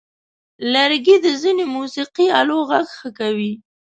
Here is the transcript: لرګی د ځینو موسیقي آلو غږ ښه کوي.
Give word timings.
لرګی 0.73 1.15
د 1.25 1.27
ځینو 1.41 1.63
موسیقي 1.75 2.25
آلو 2.39 2.57
غږ 2.69 2.87
ښه 2.97 3.09
کوي. 3.19 3.53